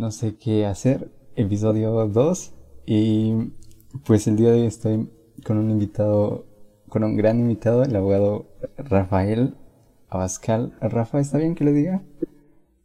[0.00, 2.54] no sé qué hacer, episodio 2.
[2.86, 3.52] Y
[4.06, 5.10] pues el día de hoy estoy
[5.44, 6.46] con un invitado,
[6.88, 8.46] con un gran invitado, el abogado
[8.78, 9.54] Rafael
[10.08, 10.74] Abascal.
[10.80, 12.02] Rafa, ¿está bien que le diga?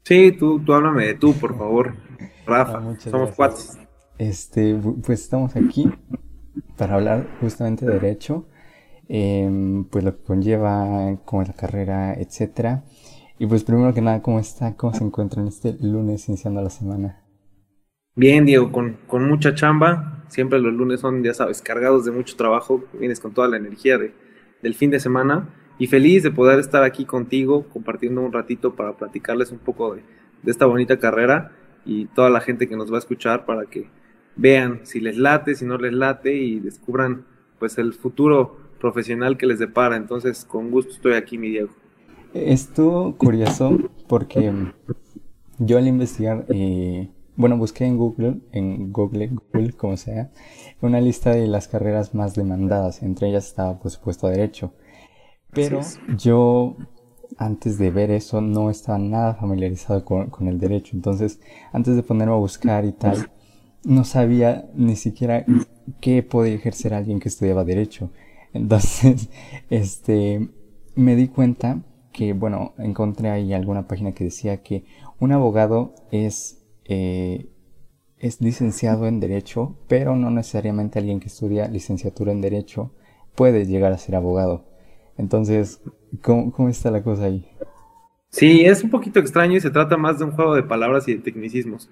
[0.03, 1.95] Sí, tú, tú háblame de tú, por favor.
[2.45, 3.63] Rafa, ah, somos cuatro.
[4.17, 5.89] Este, pues estamos aquí
[6.77, 8.45] para hablar justamente de derecho,
[9.07, 12.83] em, pues lo que conlleva, como la carrera, etcétera.
[13.37, 14.75] Y pues primero que nada, ¿cómo está?
[14.75, 17.21] ¿Cómo se encuentra en este lunes iniciando la semana?
[18.15, 20.23] Bien, Diego, con, con, mucha chamba.
[20.29, 22.85] Siempre los lunes son, ya sabes, cargados de mucho trabajo.
[22.97, 24.13] Vienes con toda la energía de,
[24.61, 25.49] del fin de semana.
[25.77, 30.03] Y feliz de poder estar aquí contigo, compartiendo un ratito para platicarles un poco de,
[30.41, 31.51] de esta bonita carrera
[31.85, 33.89] y toda la gente que nos va a escuchar para que
[34.37, 37.25] vean si les late, si no les late y descubran
[37.59, 39.97] pues el futuro profesional que les depara.
[39.97, 41.73] Entonces, con gusto estoy aquí, mi Diego.
[42.35, 44.53] Esto curioso porque
[45.57, 50.31] yo al investigar, eh, bueno, busqué en Google, en Google, Google, como sea,
[50.81, 53.03] una lista de las carreras más demandadas.
[53.03, 54.73] Entre ellas estaba, por supuesto, Derecho.
[55.53, 55.79] Pero
[56.17, 56.75] yo,
[57.37, 60.93] antes de ver eso, no estaba nada familiarizado con, con, el derecho.
[60.93, 61.39] Entonces,
[61.71, 63.31] antes de ponerme a buscar y tal,
[63.85, 65.45] no sabía ni siquiera
[66.01, 68.09] qué podía ejercer alguien que estudiaba Derecho.
[68.51, 69.29] Entonces,
[69.69, 70.49] este,
[70.95, 71.81] me di cuenta
[72.15, 74.85] que, bueno, encontré ahí alguna página que decía que
[75.19, 77.47] un abogado es, eh,
[78.17, 82.93] es licenciado en Derecho, pero no necesariamente alguien que estudia licenciatura en Derecho
[83.35, 84.65] puede llegar a ser abogado.
[85.17, 85.81] Entonces,
[86.21, 87.45] ¿cómo, cómo está la cosa ahí?
[88.29, 91.15] Sí, es un poquito extraño y se trata más de un juego de palabras y
[91.15, 91.89] de tecnicismos.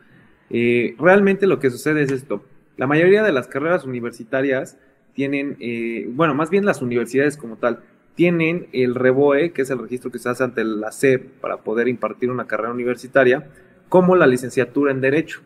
[0.49, 2.43] Eh, realmente lo que sucede es esto.
[2.77, 4.77] La mayoría de las carreras universitarias
[5.13, 7.83] tienen, eh, bueno, más bien las universidades como tal,
[8.15, 11.87] tienen el REBOE, que es el registro que se hace ante la SEP para poder
[11.87, 13.49] impartir una carrera universitaria,
[13.89, 15.41] como la licenciatura en Derecho.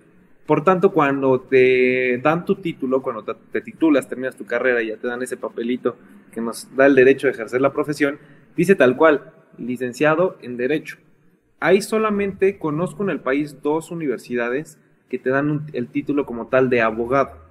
[0.45, 4.97] Por tanto, cuando te dan tu título, cuando te, titulas, terminas tu carrera y ya
[4.97, 5.97] te dan ese papelito
[6.31, 8.17] que nos da el derecho de ejercer la profesión,
[8.55, 10.97] dice tal cual, licenciado en Derecho.
[11.59, 14.77] Ahí solamente conozco en el país dos universidades
[15.09, 17.46] que te dan el título como tal de abogado.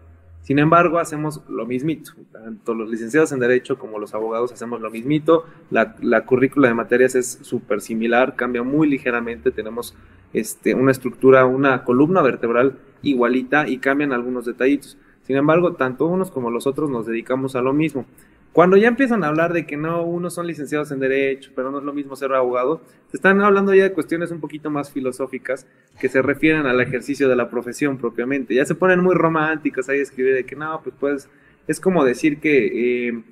[0.46, 2.12] Sin embargo, hacemos lo mismito.
[2.30, 5.44] Tanto los licenciados en Derecho como los abogados hacemos lo mismito.
[5.70, 9.50] La, la currícula de materias es súper similar, cambia muy ligeramente.
[9.50, 9.96] Tenemos
[10.32, 14.96] este, una estructura, una columna vertebral igualita y cambian algunos detallitos.
[15.22, 18.06] Sin embargo, tanto unos como los otros nos dedicamos a lo mismo.
[18.56, 21.76] Cuando ya empiezan a hablar de que no, unos son licenciados en Derecho, pero no
[21.76, 22.80] es lo mismo ser abogado,
[23.10, 25.66] se están hablando ya de cuestiones un poquito más filosóficas
[26.00, 28.54] que se refieren al ejercicio de la profesión propiamente.
[28.54, 31.28] Ya se ponen muy románticos ahí a escribir de que no, pues, pues
[31.66, 33.22] es como decir que, eh,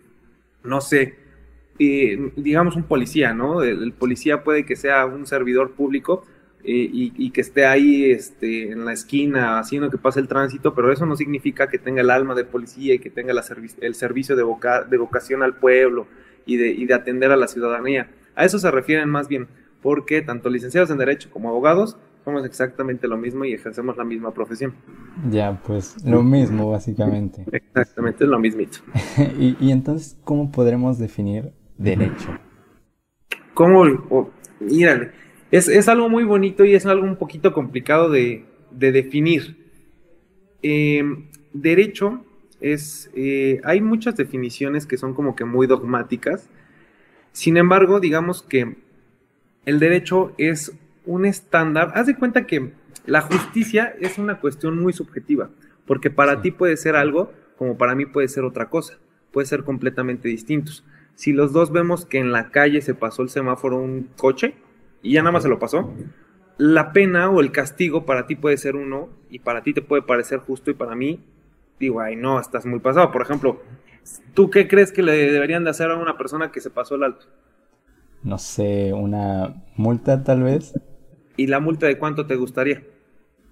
[0.62, 1.14] no sé,
[1.78, 3.62] eh, digamos un policía, ¿no?
[3.62, 6.26] el policía puede que sea un servidor público,
[6.66, 10.90] eh, y, que esté ahí este, en la esquina haciendo que pase el tránsito, pero
[10.90, 13.34] eso no significa que tenga el alma de policía y que tenga
[13.80, 14.44] el servicio de,
[14.88, 16.06] de vocación al pueblo
[16.46, 18.08] y de, y de atender a la ciudadanía.
[18.34, 19.46] A eso se refieren más bien,
[19.82, 24.32] porque tanto licenciados en Derecho como abogados somos exactamente lo mismo y ejercemos la misma
[24.32, 24.72] profesión.
[25.30, 27.44] Ya, pues lo mismo básicamente.
[27.52, 28.78] Exactamente, es lo mismito.
[29.38, 32.30] y, y, entonces, ¿cómo podremos definir derecho?
[33.52, 33.82] ¿Cómo?
[34.08, 35.12] Oh, mírale,
[35.58, 39.56] es, algo muy bonito y es algo un poquito complicado de, definir.
[40.62, 42.24] Em, derecho
[42.60, 46.48] es, eh, hay muchas definiciones que son como que muy dogmáticas.
[47.32, 48.76] Sin embargo, digamos que
[49.64, 50.72] el derecho es
[51.06, 51.92] un estándar.
[51.94, 52.72] Haz de cuenta que
[53.06, 55.50] la justicia es una cuestión muy subjetiva,
[55.86, 58.98] porque para ti puede ser algo como para mí puede ser otra cosa,
[59.30, 60.84] puede ser completamente distintos.
[61.14, 64.56] Si los dos vemos que en la calle se pasó el semáforo un coche,
[65.04, 65.92] y ya nada más se lo pasó,
[66.58, 70.02] la pena o el castigo para ti puede ser uno y para ti te puede
[70.02, 71.20] parecer justo y para mí,
[71.78, 73.12] digo, ay, no, estás muy pasado.
[73.12, 73.60] Por ejemplo,
[74.34, 77.04] ¿tú qué crees que le deberían de hacer a una persona que se pasó el
[77.04, 77.26] alto?
[78.22, 80.72] No sé, una multa tal vez.
[81.36, 82.82] ¿Y la multa de cuánto te gustaría?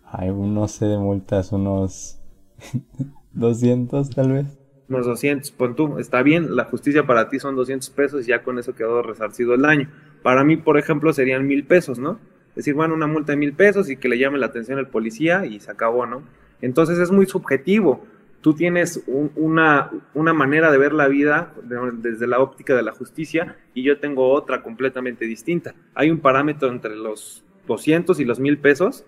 [0.05, 2.21] Ay, no sé de multas, unos
[3.33, 4.62] 200 tal vez.
[4.89, 8.43] Unos 200, pon tú, está bien, la justicia para ti son 200 pesos y ya
[8.43, 9.89] con eso quedó resarcido el daño.
[10.23, 12.19] Para mí, por ejemplo, serían mil pesos, ¿no?
[12.51, 14.87] Es decir, bueno, una multa de mil pesos y que le llame la atención el
[14.87, 16.23] policía y se acabó, ¿no?
[16.61, 18.05] Entonces es muy subjetivo.
[18.43, 21.55] Tú tienes una, una, manera de ver la vida
[21.95, 25.75] desde la óptica de la justicia y yo tengo otra completamente distinta.
[25.95, 29.05] Hay un parámetro entre los 200 y los mil pesos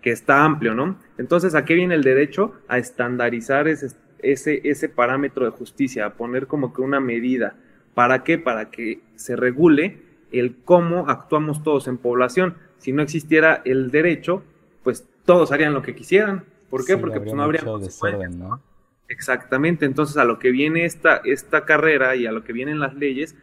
[0.00, 0.98] que está amplio, ¿no?
[1.18, 2.54] Entonces, ¿a qué viene el derecho?
[2.66, 3.88] A estandarizar ese,
[4.20, 7.56] ese, ese parámetro de justicia, a poner como que una medida.
[7.94, 8.38] ¿Para qué?
[8.38, 12.56] Para que se regule el cómo actuamos todos en población.
[12.78, 14.42] Si no existiera el derecho,
[14.82, 16.44] pues todos harían lo que quisieran.
[16.70, 16.96] ¿Por qué?
[16.96, 18.60] Porque pues, no habría desorden, ¿no?
[19.08, 22.94] Exactamente, entonces a lo que viene esta, esta carrera y a lo que vienen las
[22.94, 23.36] leyes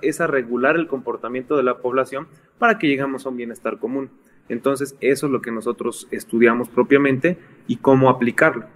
[0.00, 2.28] es a regular el comportamiento de la población
[2.58, 4.10] para que lleguemos a un bienestar común.
[4.48, 7.36] Entonces eso es lo que nosotros estudiamos propiamente
[7.66, 8.66] y cómo aplicarlo.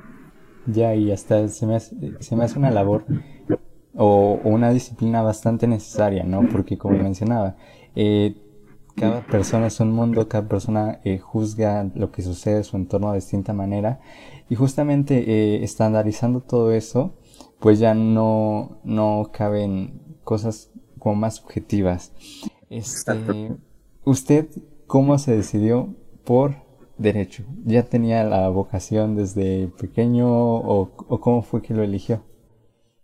[0.66, 3.04] Ya, y hasta se me hace, se me hace una labor
[3.96, 6.48] o, una disciplina bastante necesaria, ¿no?
[6.48, 7.56] Porque como mencionaba,
[7.94, 8.36] eh,
[8.94, 13.10] cada persona es un mundo, cada persona eh, juzga lo que sucede en su entorno
[13.10, 14.00] de distinta manera
[14.48, 17.14] y justamente eh, estandarizando todo eso,
[17.60, 22.12] pues ya no, no caben cosas como más objetivas.
[22.70, 23.56] Este,
[24.04, 24.48] ¿Usted
[24.86, 26.65] cómo se decidió por
[26.98, 27.44] derecho?
[27.64, 32.22] ¿Ya tenía la vocación desde pequeño o, o cómo fue que lo eligió?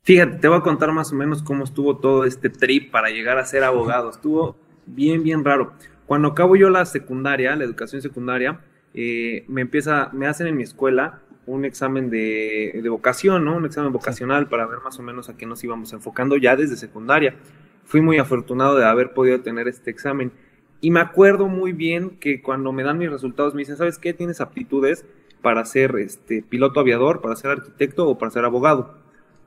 [0.05, 3.39] Fíjate, te voy a contar más o menos cómo estuvo todo este trip para llegar
[3.39, 4.11] a ser abogado.
[4.11, 4.57] Estuvo
[4.87, 5.75] bien, bien raro.
[6.07, 8.61] Cuando acabo yo la secundaria, la educación secundaria,
[8.95, 13.57] eh, me empieza, me hacen en mi escuela un examen de, de, vocación, ¿no?
[13.57, 16.77] Un examen vocacional para ver más o menos a qué nos íbamos enfocando ya desde
[16.77, 17.37] secundaria.
[17.85, 20.33] Fui muy afortunado de haber podido tener este examen.
[20.83, 24.13] Y me acuerdo muy bien que cuando me dan mis resultados me dicen, ¿sabes qué?
[24.13, 25.07] Tienes aptitudes
[25.41, 28.99] para ser este, piloto aviador, para ser arquitecto o para ser abogado.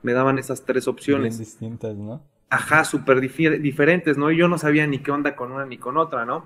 [0.01, 1.37] Me daban esas tres opciones.
[1.37, 2.23] Bien distintas, ¿no?
[2.49, 4.31] Ajá, súper diferentes, ¿no?
[4.31, 6.45] Y yo no sabía ni qué onda con una ni con otra, ¿no?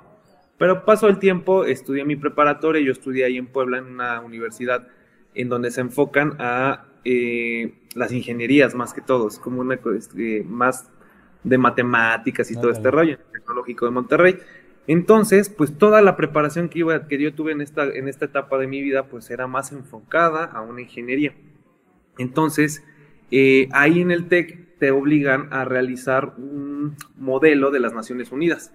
[0.58, 4.88] Pero pasó el tiempo, estudié mi preparatoria, yo estudié ahí en Puebla en una universidad
[5.36, 10.90] en donde se enfocan a eh, las ingenierías más que todos, como una este, más
[11.44, 14.40] de matemáticas y todo este rollo, tecnológico de Monterrey.
[14.90, 18.58] Entonces, pues toda la preparación que, iba, que yo tuve en esta, en esta etapa
[18.58, 21.36] de mi vida, pues era más enfocada a una ingeniería.
[22.18, 22.84] Entonces,
[23.30, 28.74] eh, ahí en el TEC te obligan a realizar un modelo de las Naciones Unidas.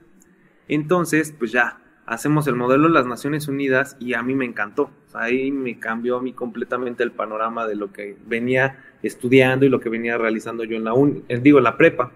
[0.69, 4.93] Entonces, pues ya, hacemos el modelo de las Naciones Unidas y a mí me encantó.
[5.15, 9.81] ahí me cambió a mí completamente el panorama de lo que venía estudiando y lo
[9.81, 12.13] que venía realizando yo en la, un, digo, la prepa.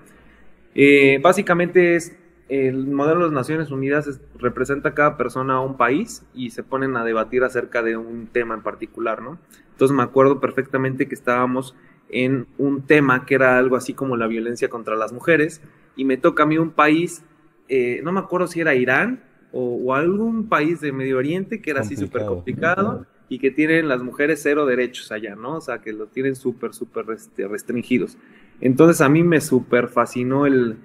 [0.76, 2.16] Eh, básicamente es
[2.48, 6.62] el modelo de las Naciones Unidas representa a cada persona a un país y se
[6.62, 9.38] ponen a debatir acerca de un tema en particular, ¿no?
[9.72, 11.74] Entonces me acuerdo perfectamente que estábamos
[12.08, 15.60] en un tema que era algo así como la violencia contra las mujeres
[15.94, 17.22] y me toca a mí un país
[17.68, 19.22] eh, no me acuerdo si era Irán
[19.52, 24.02] o, algún país de Medio Oriente que era así súper complicado y que tienen las
[24.02, 25.56] mujeres cero derechos allá, ¿no?
[25.56, 28.16] O sea, que lo tienen súper, súper este, restringidos.
[28.60, 30.76] Entonces a mí me súper fascinó el,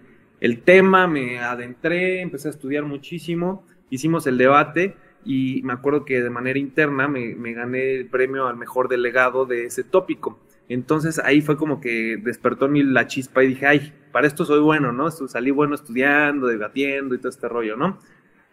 [0.43, 6.21] el tema, me adentré, empecé a estudiar muchísimo, hicimos el debate y me acuerdo que
[6.21, 10.41] de manera interna me, me gané el premio al mejor delegado de ese tópico.
[10.67, 14.59] Entonces ahí fue como que despertó mí la chispa y dije, ay, para esto soy
[14.59, 15.09] bueno, ¿no?
[15.11, 17.99] Salí bueno estudiando, debatiendo y todo este rollo, ¿no?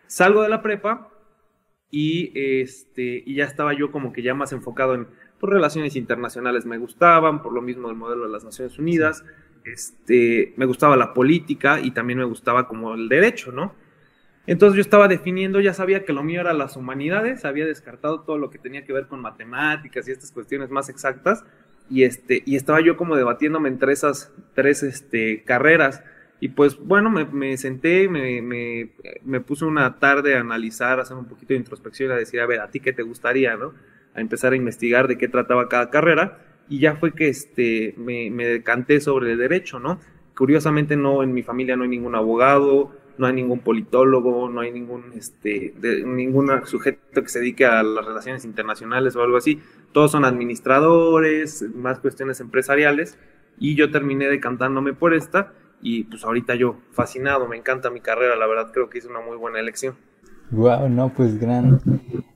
[0.07, 1.09] Salgo de la prepa
[1.91, 2.31] y,
[2.63, 5.09] este, y ya estaba yo como que ya más enfocado en
[5.41, 9.25] por relaciones internacionales me gustaban, por lo mismo del modelo de las Naciones Unidas,
[9.65, 13.75] este, me gustaba la política y también me gustaba como el derecho, ¿no?
[14.47, 18.39] Entonces yo estaba definiendo, ya sabía que lo mío era las humanidades, había descartado todo
[18.39, 21.45] lo que tenía que ver con matemáticas y estas cuestiones más exactas,
[21.89, 26.03] y, este, y estaba yo como debatiéndome entre esas tres este, carreras.
[26.39, 28.93] Y pues bueno, me, senté, me, me,
[29.25, 32.41] me, puse una tarde a analizar, a hacer un poquito de introspección y a decir,
[32.41, 33.75] a ver, ¿a ti qué te gustaría, no?
[34.15, 36.39] A empezar a investigar de qué trataba cada carrera
[36.71, 39.99] y ya fue que este, me, me decanté sobre el derecho, ¿no?
[40.37, 44.71] Curiosamente no, en mi familia no hay ningún abogado, no hay ningún politólogo, no hay
[44.71, 49.61] ningún, este, de, ningún sujeto que se dedique a las relaciones internacionales o algo así.
[49.93, 53.19] Todos son administradores, más cuestiones empresariales.
[53.59, 55.53] Y yo terminé decantándome por esta.
[55.83, 59.21] Y pues ahorita yo, fascinado, me encanta mi carrera, la verdad creo que hice una
[59.21, 59.97] muy buena elección.
[60.51, 61.81] Wow, no, pues gran,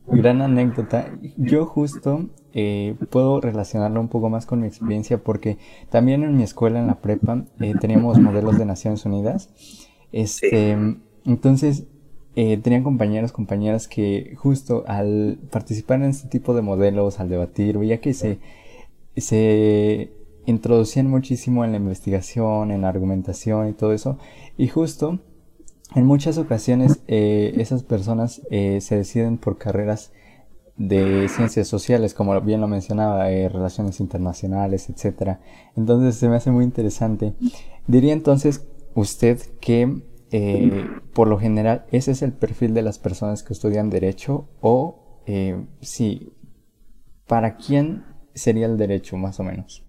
[0.07, 1.11] gran anécdota.
[1.37, 5.59] Yo justo eh, puedo relacionarlo un poco más con mi experiencia porque
[5.91, 9.51] también en mi escuela, en la prepa, eh, teníamos modelos de Naciones Unidas
[10.15, 10.77] este,
[11.25, 11.89] entonces,
[12.37, 17.79] eh, tenía compañeros, compañeras que justo al participar en este tipo de modelos, al debatir,
[17.79, 18.39] veía que se,
[19.17, 20.13] se
[20.47, 24.17] introducían muchísimo en la investigación, en la argumentación y todo eso.
[24.57, 25.19] Y justo,
[25.97, 30.13] en muchas ocasiones, eh, esas personas se deciden por carreras
[30.77, 35.39] de ciencias sociales, como bien lo mencionaba, eh, relaciones internacionales, etc.
[35.77, 37.35] Entonces se me hace muy interesante.
[37.87, 43.43] Diría entonces usted que eh, por lo general ese es el perfil de las personas
[43.43, 46.33] que estudian derecho o eh, sí,
[47.27, 48.05] ¿para quién
[48.35, 49.85] sería el derecho más o menos?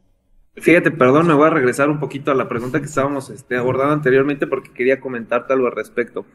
[0.58, 3.94] Fíjate, perdón, me voy a regresar un poquito a la pregunta que estábamos este, abordando
[3.94, 6.25] anteriormente porque quería comentarte algo al respecto.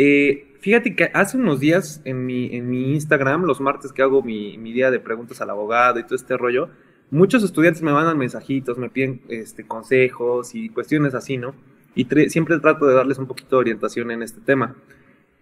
[0.00, 4.22] Eh, fíjate que hace unos días en mi, en mi Instagram, los martes que hago
[4.22, 6.68] mi, mi, día de preguntas al abogado y todo este rollo,
[7.10, 11.52] muchos estudiantes me mandan mensajitos, me piden este, consejos y cuestiones así, ¿no?
[11.96, 14.76] Y siempre trato de darles un poquito de orientación en este tema.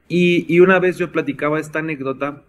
[0.09, 2.43] Y, y una vez yo platicaba esta anécdota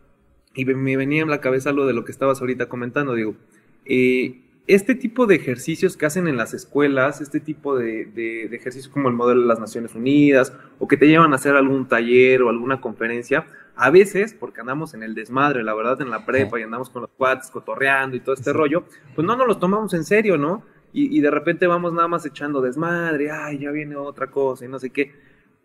[0.55, 3.35] y me venía en la cabeza lo de lo que estabas ahorita comentando, digo,
[3.83, 8.89] eh, este tipo de ejercicios que hacen en las escuelas, este tipo de, de, ejercicios
[8.91, 12.41] como el modelo de las Naciones Unidas, o que te llevan a hacer algún taller
[12.41, 16.59] o alguna conferencia, a veces, porque andamos en el desmadre, la verdad, en la prepa
[16.59, 18.83] y andamos con los cuates cotorreando y todo este rollo,
[19.15, 20.63] pues no nos los tomamos en serio, ¿no?
[20.91, 24.67] Y, y, de repente vamos nada más echando desmadre, ay, ya viene otra cosa y
[24.67, 25.13] no sé qué.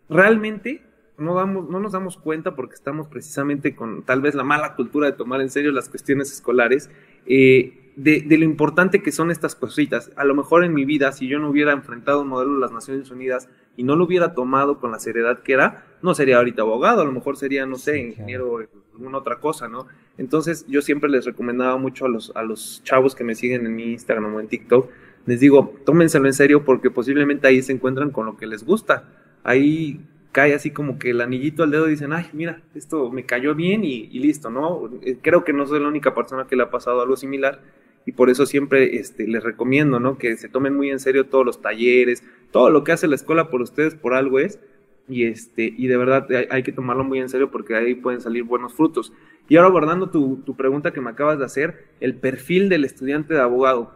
[0.09, 0.83] Realmente
[1.17, 5.07] no, damos, no nos damos cuenta porque estamos precisamente con tal vez la mala cultura
[5.07, 6.89] de tomar en serio las cuestiones escolares.
[7.25, 10.11] Eh, de, lo importante que son estas cositas.
[10.15, 12.71] A lo mejor en mi vida, si yo no hubiera enfrentado un modelo de las
[12.71, 16.61] Naciones Unidas y no lo hubiera tomado con la seriedad que era, no sería ahorita
[16.61, 18.59] abogado, a lo mejor sería, no sé, ingeniero o
[18.93, 19.87] alguna otra cosa, ¿no?
[20.17, 23.75] Entonces yo siempre les recomendaba mucho a los, a los chavos que me siguen en
[23.75, 24.89] mi Instagram o en TikTok,
[25.25, 29.09] les digo, tómenselo en serio porque posiblemente ahí se encuentran con lo que les gusta.
[29.43, 30.01] Ahí
[30.33, 33.55] cae así como que el anillito al dedo y dicen, ay, mira, esto me cayó
[33.55, 34.89] bien y, y listo, ¿no?
[35.01, 37.61] Eh, creo que no soy la única persona que le ha pasado algo similar
[38.05, 40.17] y por eso siempre este, les recomiendo.
[40.17, 43.49] Que se tomen muy en serio todos los talleres, todo lo que hace la escuela
[43.49, 44.59] por ustedes por algo es,
[45.07, 48.43] y, este, y de verdad hay, que tomarlo muy en serio porque ahí pueden salir
[48.43, 49.13] buenos frutos.
[49.49, 53.33] Y ahora guardando tu, tu pregunta que me acabas de hacer, el perfil del estudiante
[53.33, 53.93] de abogado.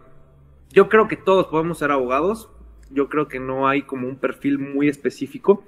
[0.72, 2.50] Yo creo que todos podemos ser abogados,
[2.92, 5.64] yo creo que no hay como un perfil muy específico,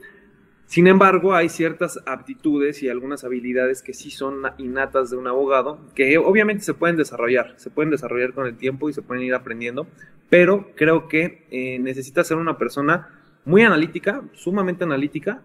[0.70, 5.80] sin embargo, hay ciertas aptitudes y algunas habilidades que sí son innatas de un abogado,
[5.96, 9.34] que obviamente se pueden desarrollar, se pueden desarrollar con el tiempo y se pueden ir
[9.34, 9.88] aprendiendo,
[10.30, 15.42] pero creo que eh, necesita ser una persona muy analítica, sumamente analítica,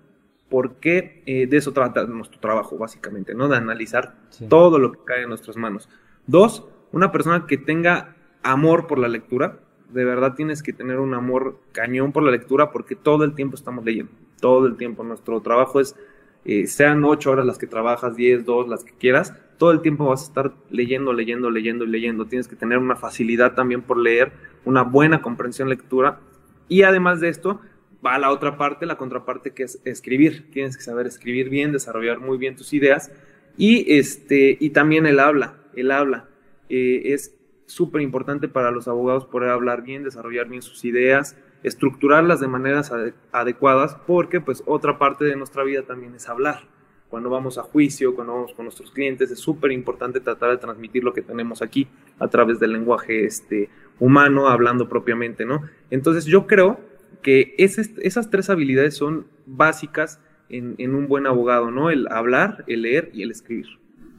[0.50, 3.48] porque eh, de eso trata nuestro trabajo, básicamente, ¿no?
[3.48, 4.16] De analizar
[4.50, 5.88] todo lo que cae en nuestras manos.
[6.26, 11.14] Dos, una persona que tenga amor por la lectura, de verdad tienes que tener un
[11.14, 15.04] amor cañón por la lectura porque todo el tiempo estamos leyendo todo el tiempo.
[15.04, 15.96] Nuestro trabajo es,
[16.44, 20.06] eh, sean ocho horas las que trabajas, diez, dos, las que quieras, todo el tiempo
[20.06, 22.26] vas a estar leyendo, leyendo, leyendo y leyendo.
[22.26, 24.32] Tienes que tener una facilidad también por leer,
[24.64, 26.20] una buena comprensión lectura.
[26.68, 27.60] Y además de esto,
[28.04, 30.50] va la otra parte, la contraparte que es escribir.
[30.50, 33.12] Tienes que saber escribir bien, desarrollar muy bien tus ideas.
[33.56, 36.28] Y, este, y también el habla, el habla.
[36.68, 37.36] Eh, es
[37.66, 42.92] súper importante para los abogados poder hablar bien, desarrollar bien sus ideas, estructurarlas de maneras
[43.32, 46.60] adecuadas, porque pues otra parte de nuestra vida también es hablar.
[47.08, 51.02] Cuando vamos a juicio, cuando vamos con nuestros clientes, es súper importante tratar de transmitir
[51.02, 55.62] lo que tenemos aquí a través del lenguaje este, humano, hablando propiamente, ¿no?
[55.90, 56.80] Entonces yo creo
[57.22, 61.90] que esas tres habilidades son básicas en, en, un buen abogado, ¿no?
[61.90, 63.66] El hablar, el leer y el escribir.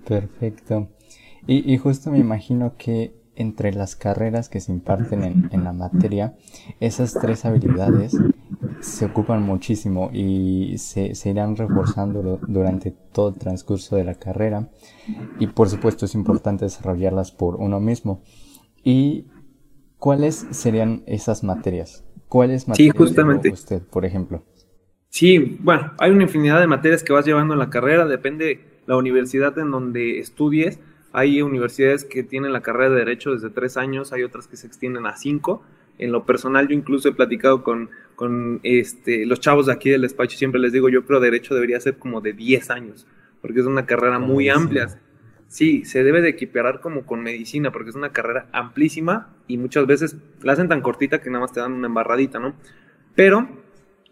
[0.07, 0.89] Perfecto.
[1.45, 6.35] Y, y justo me imagino que entre las carreras que se imparten en, la materia,
[6.79, 8.17] esas tres habilidades
[8.79, 14.69] se ocupan muchísimo y se, irán reforzando durante todo el transcurso de la carrera
[15.39, 18.21] y por supuesto es importante desarrollarlas por uno mismo.
[18.83, 19.25] ¿Y
[19.97, 22.03] cuáles serían esas materias?
[22.27, 23.49] ¿Cuáles materias sí, justamente.
[23.49, 24.43] usted, por ejemplo?
[25.09, 28.97] Sí, bueno, hay una infinidad de materias que vas llevando en la carrera, depende la
[28.97, 30.79] universidad en donde estudies,
[31.17, 34.67] hay universidades que tienen la carrera de Derecho desde tres años, hay otras que se
[34.67, 35.63] extienden a cinco.
[35.97, 40.01] En lo personal, yo incluso he platicado con, con este, los chavos de aquí del
[40.01, 43.07] despacho y siempre les digo, yo creo Derecho debería ser como de 10 años,
[43.41, 44.99] porque es una carrera muy amplia.
[45.47, 49.87] Sí, se debe de equiparar como con medicina, porque es una carrera amplísima y muchas
[49.87, 52.55] veces la hacen tan cortita que nada más te dan una embarradita, ¿no?
[53.15, 53.47] Pero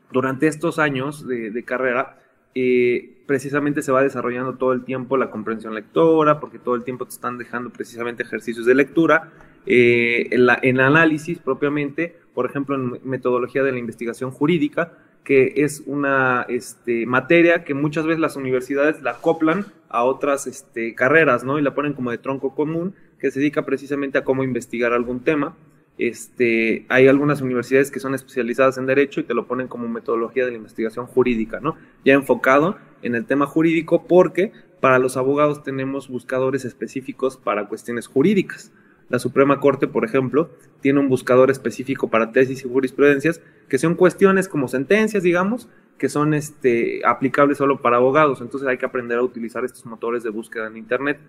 [0.10, 2.18] durante estos años de, de carrera,
[2.56, 7.06] eh, precisamente se va desarrollando todo el tiempo la comprensión lectora, porque todo el tiempo
[7.06, 9.32] te están dejando precisamente ejercicios de lectura,
[9.66, 16.46] eh, en, análisis propiamente, por ejemplo, en metodología de la investigación jurídica, que es una
[16.50, 21.60] este, materia que muchas veces las universidades la acoplan a otras este, carreras, ¿no?
[21.60, 25.22] Y la ponen como de tronco común, que se dedica precisamente a cómo investigar algún
[25.22, 25.56] tema.
[25.98, 30.46] Este, hay algunas universidades que son especializadas en derecho y te lo ponen como metodología
[30.46, 31.76] de la investigación jurídica, ¿no?
[32.04, 38.08] Ya enfocado en el tema jurídico porque para los abogados tenemos buscadores específicos para cuestiones
[38.08, 38.72] jurídicas.
[39.10, 40.50] La Suprema Corte, por ejemplo,
[40.82, 46.10] tiene un buscador específico para tesis y jurisprudencias, que son cuestiones como sentencias, digamos, que
[46.10, 48.42] son este, aplicables solo para abogados.
[48.42, 51.20] Entonces hay que aprender a utilizar estos motores de búsqueda en Internet.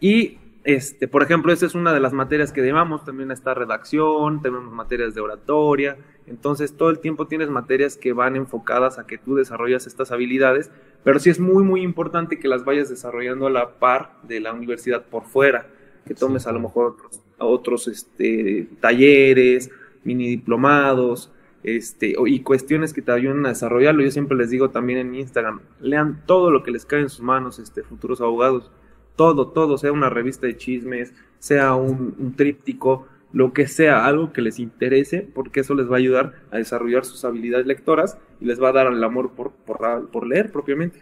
[0.00, 4.40] Y este, por ejemplo, esta es una de las materias que llevamos, también está redacción,
[4.40, 9.18] tenemos materias de oratoria, entonces todo el tiempo tienes materias que van enfocadas a que
[9.18, 10.70] tú desarrollas estas habilidades,
[11.02, 14.54] pero sí es muy, muy importante que las vayas desarrollando a la par de la
[14.54, 15.66] universidad por fuera,
[16.06, 19.70] que tomes a lo mejor otros, otros este, talleres,
[20.02, 21.30] mini diplomados,
[21.62, 24.02] este, y cuestiones que te ayuden a desarrollarlo.
[24.02, 27.22] Yo siempre les digo también en Instagram, lean todo lo que les cae en sus
[27.22, 28.70] manos, este, futuros abogados,
[29.16, 34.42] todo, todo, sea una revista de chismes, sea un, tríptico, lo que sea, algo que
[34.42, 38.62] les interese, porque eso les va a ayudar a desarrollar sus habilidades lectoras y les
[38.62, 41.00] va a dar el amor por, por, por leer propiamente.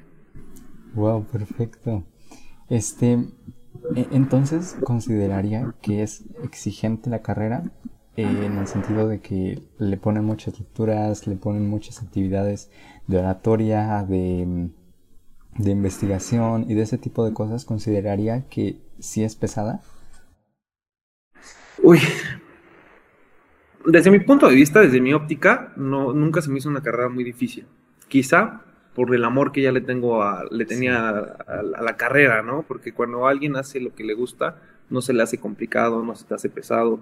[0.95, 2.05] Wow, perfecto.
[2.69, 3.13] Este,
[3.95, 7.65] e, entonces, ¿consideraría que es exigente la carrera?
[8.15, 12.71] en el sentido de que le ponen muchas lecturas, le ponen muchas actividades
[13.07, 14.69] de oratoria, de,
[15.59, 19.81] de investigación y de ese tipo de cosas, ¿consideraría que sí es pesada?
[21.83, 21.99] Uy,
[23.87, 27.09] desde mi punto de vista, desde mi óptica, no, nunca se me hizo una carrera
[27.09, 27.67] muy difícil.
[28.09, 28.63] Quizá
[28.95, 32.63] por el amor que ya le tengo a, le tenía a, la carrera, ¿no?
[32.63, 36.27] Porque cuando alguien hace lo que le gusta, no se le hace complicado, no se
[36.27, 37.01] te hace pesado.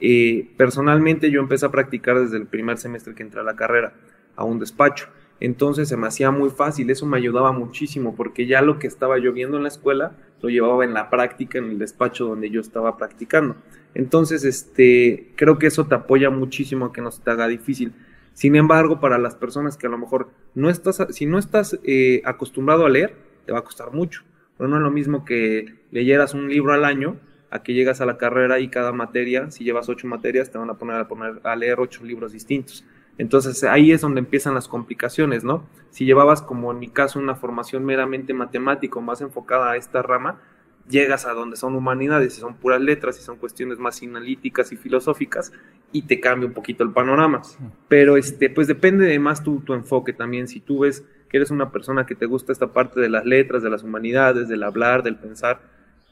[0.00, 3.94] Eh, personalmente yo empecé a practicar desde el primer semestre que entré a la carrera,
[4.36, 5.08] a un despacho.
[5.40, 9.18] Entonces se me hacía muy fácil, eso me ayudaba muchísimo porque ya lo que estaba
[9.18, 12.60] yo viendo en la escuela lo llevaba en la práctica en el despacho donde yo
[12.60, 13.56] estaba practicando.
[13.94, 17.92] Entonces, este, creo que eso te apoya muchísimo a que no se te haga difícil.
[18.34, 22.22] Sin embargo, para las personas que a lo mejor no estás, si no estás eh,
[22.24, 24.22] acostumbrado a leer, te va a costar mucho.
[24.56, 27.16] Pero no es lo mismo que leyeras un libro al año
[27.50, 30.70] a que llegas a la carrera y cada materia, si llevas ocho materias, te van
[30.70, 32.84] a poner a, poner a leer ocho libros distintos.
[33.20, 35.62] Entonces ahí es donde empiezan las complicaciones, ¿no?
[35.90, 40.00] Si llevabas, como en mi caso, una formación meramente matemática o más enfocada a esta
[40.00, 40.40] rama,
[40.88, 44.78] llegas a donde son humanidades y son puras letras y son cuestiones más analíticas y
[44.78, 45.52] filosóficas
[45.92, 47.42] y te cambia un poquito el panorama.
[47.88, 50.48] Pero este, pues depende de más tu, tu enfoque también.
[50.48, 53.62] Si tú ves que eres una persona que te gusta esta parte de las letras,
[53.62, 55.60] de las humanidades, del hablar, del pensar,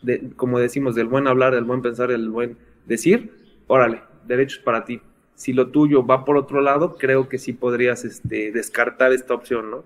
[0.03, 3.33] de, como decimos, del buen hablar, del buen pensar, del buen decir,
[3.67, 5.01] órale, derechos para ti.
[5.39, 9.71] Si lo tuyo va por otro lado, creo que sí podrías este, descartar esta opción,
[9.71, 9.85] ¿no?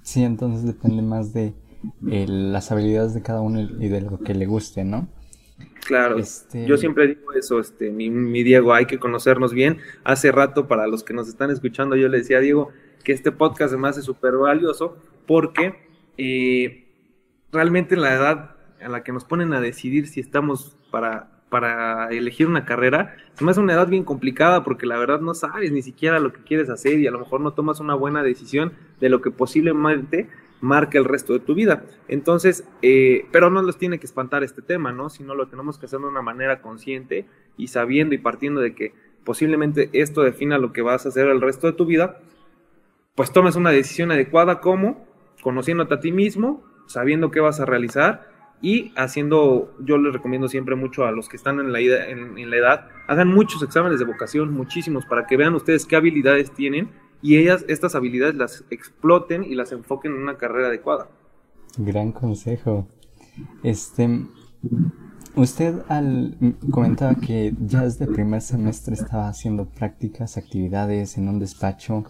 [0.00, 1.52] Sí, entonces depende más de
[2.00, 5.10] las habilidades de cada uno y de lo que le guste, ¿no?
[5.84, 6.64] Claro, este...
[6.66, 8.08] yo siempre digo eso, este, mi,
[8.42, 9.76] Diego, hay que conocernos bien.
[10.04, 12.70] Hace rato, para los que nos están escuchando, yo le decía a Diego
[13.04, 15.74] que este podcast además es súper valioso porque
[16.16, 16.88] eh,
[17.52, 22.46] realmente la edad a la que nos ponen a decidir si estamos para, para elegir
[22.46, 25.82] una carrera, se me hace una edad bien complicada porque la verdad no sabes ni
[25.82, 29.10] siquiera lo que quieres hacer y a lo mejor no tomas una buena decisión de
[29.10, 30.30] lo que posiblemente
[30.62, 31.84] marca el resto de tu vida.
[32.08, 35.10] Entonces, eh, pero no nos tiene que espantar este tema, ¿no?
[35.10, 37.26] Sino lo tenemos que hacer de una manera consciente
[37.58, 41.42] y sabiendo y partiendo de que posiblemente esto defina lo que vas a hacer el
[41.42, 42.18] resto de tu vida,
[43.14, 45.06] pues tomes una decisión adecuada como
[45.42, 48.31] conociéndote a ti mismo, sabiendo qué vas a realizar
[48.62, 52.56] y haciendo, yo les recomiendo siempre mucho a los que están en la, en la
[52.56, 56.90] edad, hagan muchos exámenes de vocación, muchísimos, para que vean ustedes qué habilidades tienen
[57.22, 61.08] y ellas estas habilidades las exploten y las enfoquen en una carrera adecuada.
[61.78, 62.86] Gran consejo.
[63.62, 64.26] Este,
[65.36, 66.36] usted al
[66.70, 72.04] comentaba que ya desde primer semestre estaba haciendo prácticas, actividades en un despacho.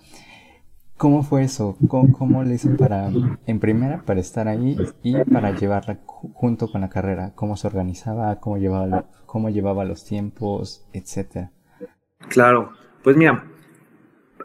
[1.02, 1.76] ¿Cómo fue eso?
[1.88, 3.10] ¿Cómo, le hizo para,
[3.48, 7.32] en primera, para estar ahí y para llevarla junto con la carrera?
[7.34, 8.38] ¿Cómo se organizaba?
[8.38, 10.86] ¿Cómo llevaba, cómo llevaba los tiempos?
[10.92, 11.50] Etcétera.
[12.28, 12.70] Claro,
[13.02, 13.44] pues mira,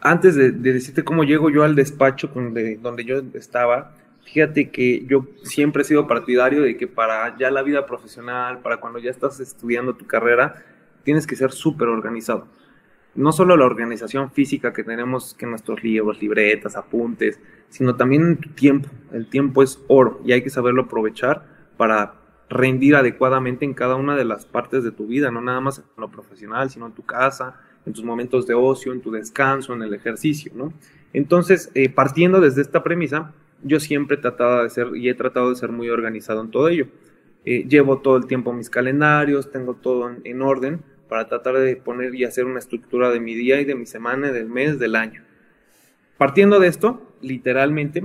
[0.02, 3.94] antes de, decirte cómo llego yo al despacho donde, donde yo estaba,
[4.26, 8.78] fíjate que yo siempre he sido partidario de que para ya la vida profesional, para
[8.78, 10.56] cuando ya estás estudiando tu carrera,
[11.04, 12.48] tienes que ser súper organizado.
[13.18, 18.50] No solo la organización física que tenemos que nuestros libros, libretas, apuntes, sino también tu
[18.52, 18.90] tiempo.
[19.12, 21.44] El tiempo es oro y hay que saberlo aprovechar
[21.78, 22.14] para
[22.50, 25.86] rendir adecuadamente en cada una de las partes de tu vida, no nada más en
[25.98, 29.82] lo profesional, sino en tu casa, en tus momentos de ocio, en tu descanso, en
[29.82, 30.52] el ejercicio.
[31.12, 35.50] Entonces, eh, partiendo desde esta premisa, yo siempre he tratado de ser y he tratado
[35.50, 36.88] de ser muy organizado en todo ello.
[37.46, 42.14] Eh, llevo todo el tiempo mis calendarios, tengo todo en, orden para tratar de poner
[42.16, 45.24] y hacer una estructura de mi día y de mi semana, del mes, del año.
[46.18, 48.04] Partiendo de esto, literalmente,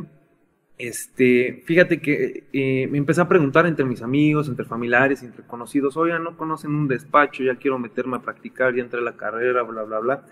[0.79, 5.97] este, fíjate que eh, me empecé a preguntar entre mis amigos, entre familiares, entre conocidos,
[5.97, 9.63] oye, no conocen un despacho, ya quiero meterme a practicar, ya entré a la carrera,
[9.63, 10.25] bla, bla, bla.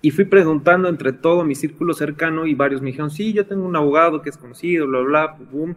[0.00, 3.64] Y fui preguntando entre todo mi círculo cercano y varios me dijeron, sí, yo tengo
[3.64, 5.76] un abogado que es conocido, bla, bla, boom.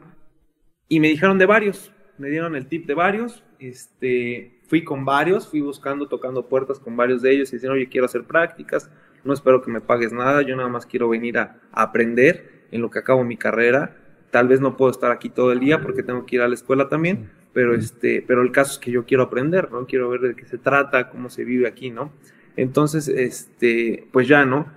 [0.87, 1.91] Y me dijeron de varios.
[2.17, 6.95] Me dieron el tip de varios, este, fui con varios, fui buscando, tocando puertas con
[6.95, 8.89] varios de ellos y dicen, oye, quiero hacer prácticas,
[9.23, 12.89] no espero que me pagues nada, yo nada más quiero venir a, aprender en lo
[12.89, 13.95] que acabo mi carrera,
[14.31, 16.55] tal vez no puedo estar aquí todo el día porque tengo que ir a la
[16.55, 19.85] escuela también, pero, este, pero el caso es que yo quiero aprender, ¿no?
[19.85, 22.11] Quiero ver de qué se trata, cómo se vive aquí, ¿no?
[22.57, 24.67] Entonces, este, pues ya, ¿no?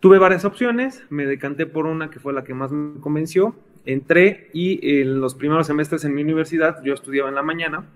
[0.00, 4.50] Tuve varias opciones, me decanté por una que fue la que más me convenció, entré
[4.52, 7.86] y en los primeros semestres en mi universidad yo estudiaba en la mañana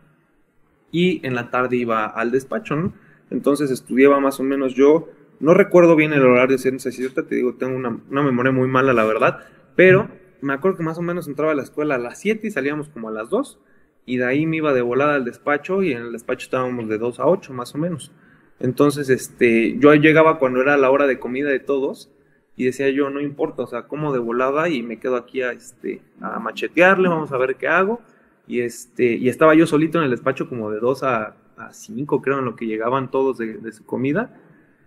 [0.90, 2.92] y en la tarde iba al despacho.
[3.31, 5.09] Entonces estudiaba más o menos yo,
[5.40, 8.68] no recuerdo bien el horario, si es cierto, te digo, tengo una, una, memoria muy
[8.68, 9.40] mala, la verdad,
[9.76, 10.09] pero
[10.40, 12.88] me acuerdo que más o menos entraba a la escuela a las 7 y salíamos
[12.88, 13.59] como a las 2,
[14.07, 16.98] y de ahí me iba de volada al despacho y en el despacho estábamos de
[16.98, 18.12] 2 a 8 más o menos.
[18.59, 22.11] Entonces, este, yo llegaba cuando era la hora de comida de todos
[22.56, 25.52] y decía yo, no importa, o sea, como de volada y me quedo aquí a,
[25.52, 28.00] este, a machetearle, vamos a ver qué hago.
[28.46, 31.36] Y, este, y estaba yo solito en el despacho como de 2 a,
[31.72, 34.34] 5, creo, en lo que llegaban todos de, su comida.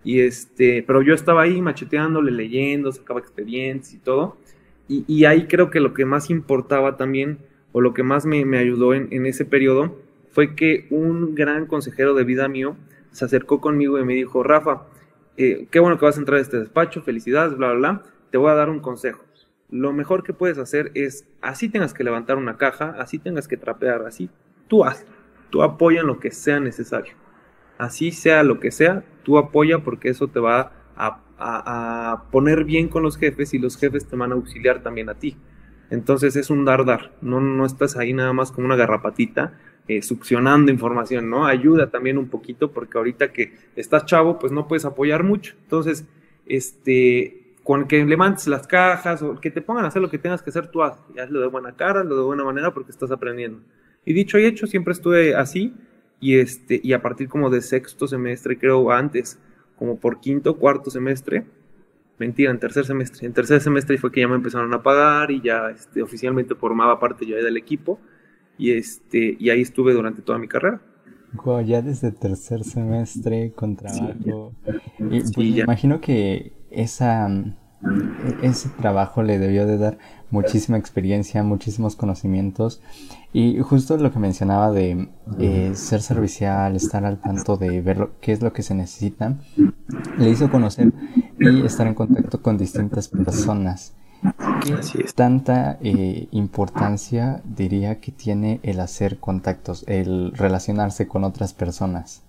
[0.04, 4.38] Y este, pero yo estaba ahí macheteándole, leyendo, sacaba expedientes y todo.
[4.88, 7.38] Y, y, ahí creo que lo que más importaba también,
[7.71, 9.97] o lo que más me, me ayudó en, en, ese periodo,
[10.32, 12.76] fue que un gran consejero de vida mío
[13.12, 14.84] se acercó conmigo y me dijo, Rafa,
[15.38, 18.38] eh, qué bueno que vas a entrar a este despacho, felicidades, bla, bla, bla, te
[18.38, 19.24] voy a dar un consejo.
[19.69, 23.58] Lo mejor que puedes hacer es, así tengas que levantar una caja, así tengas que
[23.58, 24.30] trapear, así,
[24.67, 25.06] tú haz,
[25.50, 27.13] tú apoya en lo que sea necesario.
[27.80, 32.88] Así sea lo que sea, tú apoya porque eso te va a, a poner bien
[32.88, 35.38] con los jefes y los jefes te van a auxiliar también a ti.
[35.89, 39.54] Entonces es un dar dar, no, no estás ahí nada más como una garrapatita
[39.88, 40.02] eh,
[40.69, 41.46] información, ¿no?
[41.46, 45.56] Ayuda también un poquito porque ahorita que estás chavo, pues no puedes apoyar mucho.
[45.63, 46.06] Entonces,
[46.46, 50.41] este, con que levantes las cajas o que te pongan a hacer lo que tengas
[50.41, 53.60] que hacer, tú hazlo de buena cara, hazlo de buena manera porque estás aprendiendo.
[54.06, 55.74] Y dicho y hecho, siempre estuve así
[56.19, 59.39] y este, y a partir como de sexto semestre, creo antes,
[59.78, 61.46] como por quinto, cuarto semestre,
[62.17, 65.41] mentira, en tercer semestre, en tercer semestre fue que ya me empezaron a pagar y
[65.41, 68.00] ya este, oficialmente formaba parte yo del equipo
[68.58, 70.82] y, este, y ahí estuve durante toda mi carrera.
[71.66, 74.54] ya desde tercer semestre con trabajo.
[75.00, 77.30] Y pues me imagino que esa,
[78.42, 79.98] ese trabajo le debió de dar
[80.30, 82.82] muchísima experiencia, muchísimos conocimientos.
[83.34, 88.32] Y justo lo que mencionaba de eh, ser servicial, estar al tanto de ver qué
[88.32, 89.38] es lo que se necesita,
[90.18, 90.94] le hizo conocer
[91.39, 93.96] y estar en contacto con distintas personas.
[94.64, 102.24] ¿Qué tanta eh, importancia diría que tiene el hacer contactos, el relacionarse con otras personas?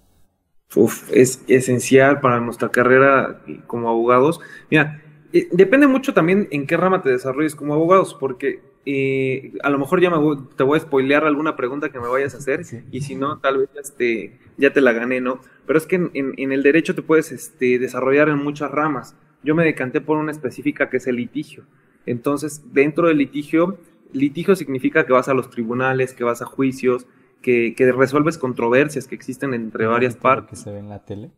[0.75, 4.41] Uf, es esencial para nuestra carrera como abogados.
[4.71, 5.01] Mira,
[5.33, 9.79] eh, depende mucho también en qué rama te desarrolles como abogados, porque eh, a lo
[9.79, 10.19] mejor ya me
[10.57, 13.59] te voy a spoilear alguna pregunta que me vayas a hacer, y si no, tal
[13.59, 15.41] vez este, ya te la gané, ¿no?
[15.67, 19.15] Pero es que en, en el derecho te puedes este, desarrollar en muchas ramas.
[19.45, 21.65] Yo me decanté por una específica que es el litigio.
[22.07, 23.79] Entonces, dentro del litigio,
[24.13, 27.07] litigio significa que vas a los tribunales, que vas a juicios,
[27.43, 30.59] que, resuelves controversias que existen entre varias partes.
[30.59, 31.31] que se ve en la tele?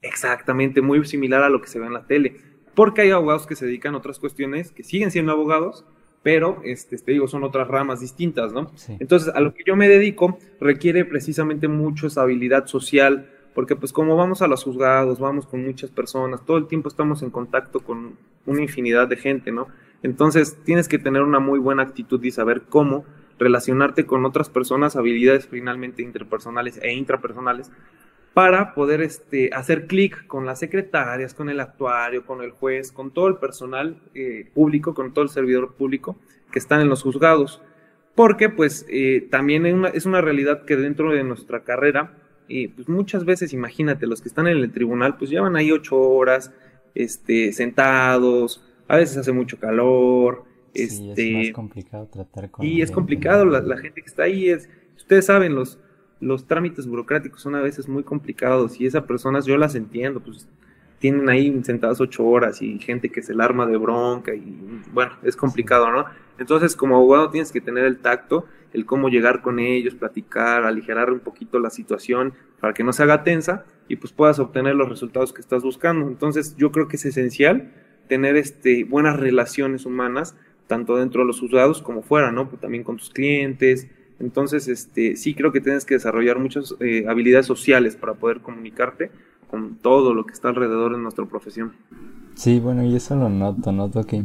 [0.00, 2.36] Exactamente, muy similar a lo que se ve en la tele.
[2.74, 5.84] Porque hay abogados que se dedican a otras cuestiones, que siguen siendo abogados,
[6.22, 8.70] pero este, te digo, son otras ramas distintas, ¿no?
[9.00, 13.92] Entonces, a lo que yo me dedico requiere precisamente mucho esa habilidad social, porque pues
[13.92, 17.80] como vamos a los juzgados, vamos con muchas personas, todo el tiempo estamos en contacto
[17.80, 19.66] con una infinidad de gente, ¿no?
[20.02, 23.04] Entonces tienes que tener una muy buena actitud y saber cómo
[23.38, 27.70] relacionarte con otras personas, habilidades finalmente interpersonales e intrapersonales,
[28.34, 33.10] para poder este, hacer clic con las secretarias, con el actuario, con el juez, con
[33.10, 36.16] todo el personal eh, público, con todo el servidor público
[36.52, 37.60] que están en los juzgados.
[38.14, 42.14] Porque pues eh, también es una, realidad que dentro de nuestra carrera,
[42.48, 45.98] eh, pues muchas veces imagínate, los que están en el tribunal pues llevan ahí ocho
[45.98, 46.52] horas
[46.94, 50.44] este, sentados, a veces hace mucho calor.
[50.74, 52.64] Sí, este, es complicado tratar con.
[52.64, 54.68] Y es complicado, la, gente que está ahí es.
[54.96, 55.78] Ustedes saben, los,
[56.20, 60.48] los trámites burocráticos son a veces muy complicados y esas personas yo las entiendo, pues
[60.98, 65.12] tienen ahí sentadas ocho horas y gente que se la arma de bronca y bueno,
[65.22, 66.06] es complicado, ¿no?
[66.38, 71.12] Entonces, como abogado tienes que tener el tacto, el cómo llegar con ellos, platicar, aligerar
[71.12, 74.88] un poquito la situación para que no se haga tensa y pues puedas obtener los
[74.88, 76.08] resultados que estás buscando.
[76.08, 77.72] Entonces, yo creo que es esencial
[78.08, 80.34] tener este, buenas relaciones humanas,
[80.66, 82.48] tanto dentro de los juzgados como fuera, ¿no?
[82.48, 83.88] Pues también con tus clientes.
[84.20, 89.10] Entonces, este, sí creo que tienes que desarrollar muchas eh, habilidades sociales para poder comunicarte
[89.50, 91.72] con todo lo que está alrededor de nuestra profesión.
[92.34, 94.24] Sí, bueno, y eso lo noto, noto que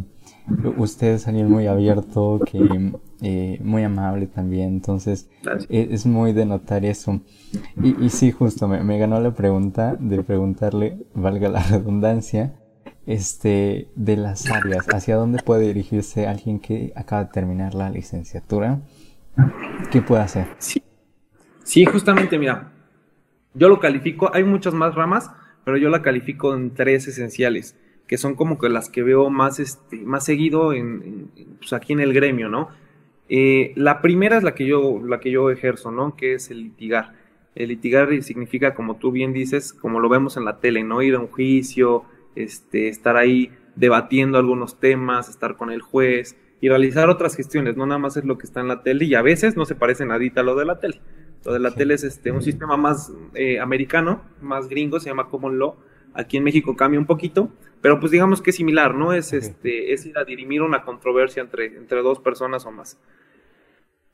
[0.78, 2.92] usted es alguien muy abierto, que
[3.22, 5.30] eh, muy amable también, entonces
[5.70, 7.22] e, es, muy de notar eso.
[7.82, 12.54] Y, y sí, justo me, me, ganó la pregunta de preguntarle, valga la redundancia,
[13.06, 18.82] este, de las áreas, hacia dónde puede dirigirse alguien que acaba de terminar la licenciatura,
[19.92, 20.48] ¿qué puede hacer?
[20.60, 20.84] Sí,
[21.64, 22.72] sí justamente, mira,
[23.54, 25.32] yo lo califico, hay muchas más ramas,
[25.66, 29.60] pero yo la califico en tres esenciales, que son como que las que veo más,
[29.60, 32.70] este, más seguido en, pues aquí en el gremio, ¿no?
[33.30, 36.16] Eh, la primera es la que, yo, la que yo ejerzo, ¿no?
[36.16, 37.14] Que es el litigar.
[37.56, 41.02] El litigar significa, como tú bien dices, como lo vemos en la tele, ¿no?
[41.02, 42.04] Ir a un juicio,
[42.36, 47.86] este, estar ahí debatiendo algunos temas, estar con el juez y realizar otras gestiones, no
[47.86, 50.06] nada más es lo que está en la tele y a veces no se parece
[50.06, 51.02] nadita a lo de la tele.
[51.44, 55.28] Lo de la tele es este, un sistema más eh, americano, más gringo, se llama
[55.28, 55.76] Common Law.
[56.14, 59.12] Aquí en México cambia un poquito, pero pues digamos que es similar, ¿no?
[59.12, 62.98] Es, este, es ir a dirimir una controversia entre, entre dos personas o más.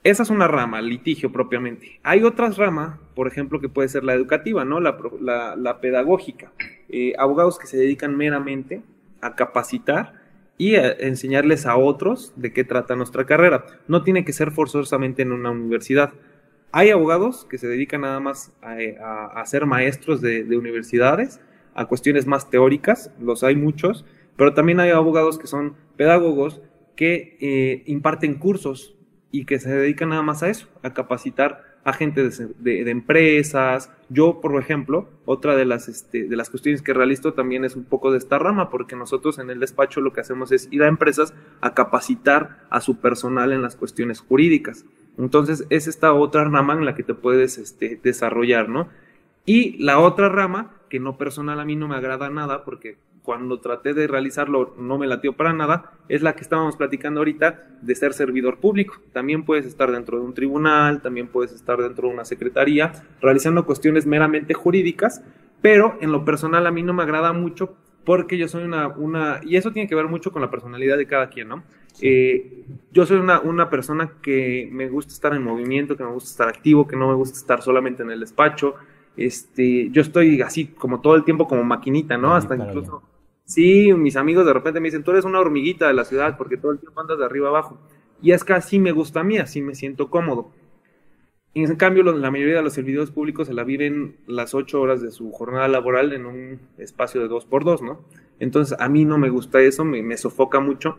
[0.04, 2.00] Esa es una rama, litigio propiamente.
[2.04, 4.80] Hay otras ramas, por ejemplo, que puede ser la educativa, ¿no?
[4.80, 4.98] La,
[5.58, 6.54] la, pedagógica.
[6.88, 8.82] Eh, abogados que se dedican meramente
[9.20, 10.14] a capacitar
[10.58, 13.66] y a enseñarles a otros de qué trata nuestra carrera.
[13.90, 16.14] No tiene que ser forzosamente en una universidad.
[16.72, 21.42] Hay abogados que se dedican nada más a, ser maestros de, universidades,
[21.74, 24.06] a cuestiones más teóricas, los hay muchos,
[24.38, 26.62] pero también hay abogados que son pedagogos
[26.96, 28.96] que eh, imparten cursos
[29.32, 33.92] y que se dedican nada más a eso, a capacitar a gente de, empresas.
[34.10, 37.86] Yo, por ejemplo, otra de las, este, de las cuestiones que realizo también es un
[37.86, 40.88] poco de esta rama, porque nosotros en el despacho lo que hacemos es ir a
[40.88, 44.86] empresas a capacitar a su personal en las cuestiones jurídicas.
[45.18, 48.90] Entonces, es esta otra rama en la que te puedes este, desarrollar, ¿no?
[49.46, 52.98] Y la otra rama, que no personal a mí no me agrada nada, porque
[53.30, 57.64] cuando traté de realizarlo no me latió para nada, es la que estábamos platicando ahorita
[57.80, 58.96] de ser servidor público.
[59.14, 63.68] También puedes estar dentro de un tribunal, también puedes estar dentro de una secretaría, realizando
[63.68, 65.22] cuestiones meramente jurídicas,
[65.62, 69.42] pero en lo personal a mí no me agrada mucho porque yo soy una, una
[69.44, 71.64] y eso tiene que ver mucho con la personalidad de cada quien, ¿no?
[72.02, 76.32] Eh, yo soy una, una, persona que me gusta estar en movimiento, que me gusta
[76.32, 78.74] estar activo, que no me gusta estar solamente en el despacho.
[79.16, 82.34] Este, yo estoy así como todo el tiempo como maquinita, ¿no?
[82.34, 83.04] Hasta incluso,
[83.50, 86.56] sí, mis amigos de repente me dicen, tú eres una hormiguita de la ciudad porque
[86.56, 87.80] todo el tiempo andas de arriba abajo.
[88.22, 90.52] Y es que así me gusta a mí, así me siento cómodo.
[91.56, 95.10] En cambio, la mayoría de los servidores públicos se la viven las ocho horas de
[95.10, 98.06] su jornada laboral en un espacio de dos por dos, ¿no?
[98.40, 100.98] Entonces, a mí no me gusta eso, me, me sofoca mucho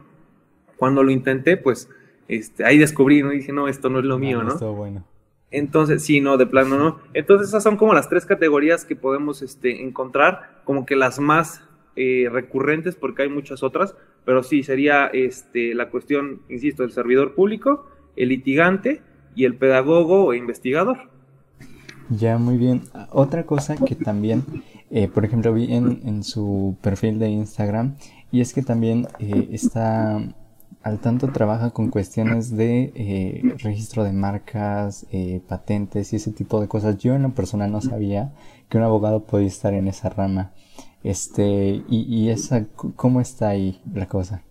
[0.76, 1.88] cuando lo intenté, pues
[2.26, 3.32] este, ahí descubrí, ¿no?
[3.32, 4.54] Y dije, no, esto no es lo mío, ¿no?
[4.54, 5.04] Esto bueno.
[5.52, 7.00] Entonces, sí, no, de plano, ¿no?
[7.14, 11.62] Entonces, esas son como las tres categorías que podemos este, encontrar, como que las más
[11.96, 17.34] eh, recurrentes, porque hay muchas otras, pero sí, sería este, la cuestión, insisto, del servidor
[17.34, 19.02] público, el litigante
[19.34, 21.10] y el pedagogo o investigador.
[22.08, 22.82] Ya, muy bien.
[23.10, 24.44] Otra cosa que también,
[24.90, 27.96] eh, por ejemplo, vi en, su perfil de Instagram,
[28.32, 30.20] y es que también eh, está
[30.82, 35.06] al tanto trabaja con cuestiones de registro de marcas,
[35.46, 36.98] patentes y ese tipo de cosas.
[36.98, 38.32] Yo en la persona no sabía
[38.68, 40.52] que un abogado podía estar en esa rama.
[41.02, 44.44] Este, y, y esa, ¿cómo está ahí la cosa?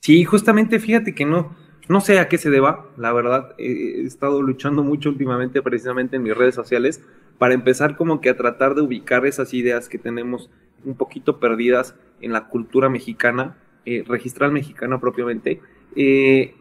[0.00, 1.56] Sí, justamente fíjate que no,
[1.88, 3.54] no sé a qué se deba, la verdad.
[3.58, 7.02] he estado luchando mucho últimamente precisamente en mis redes sociales
[7.38, 10.50] para empezar como que a tratar de ubicar esas ideas que tenemos
[10.84, 13.56] un poquito perdidas en la cultura mexicana
[13.88, 15.60] eh, registral mexicano propiamente,
[15.94, 16.56] eh,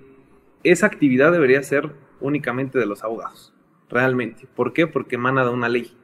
[0.64, 3.52] esa actividad debería ser únicamente de los abogados,
[3.90, 4.48] realmente.
[4.56, 4.86] ¿Por qué?
[4.86, 5.98] Porque emana de una ley,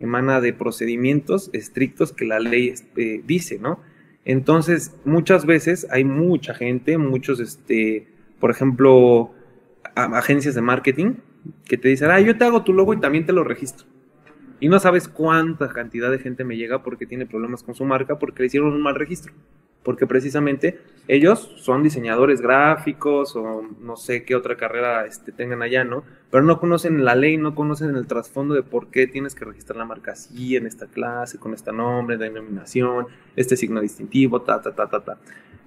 [0.00, 3.80] emana de procedimientos estrictos que la ley este, dice, ¿no?
[4.24, 8.08] Entonces, muchas veces hay mucha gente, muchos, este,
[8.40, 9.32] por ejemplo,
[9.94, 11.14] agencias de marketing
[11.64, 13.86] que te dicen, ah, yo te hago tu logo y también te lo registro.
[14.60, 18.18] Y no sabes cuánta cantidad de gente me llega porque tiene problemas con su marca
[18.18, 19.32] porque le hicieron un mal registro
[19.86, 25.84] porque precisamente ellos son diseñadores gráficos o no sé qué otra carrera este, tengan allá,
[25.84, 26.02] ¿no?
[26.28, 29.76] Pero no conocen la ley, no conocen el trasfondo de por qué tienes que registrar
[29.76, 34.74] la marca así, en esta clase, con este nombre, denominación, este signo distintivo, ta, ta,
[34.74, 35.18] ta, ta, ta.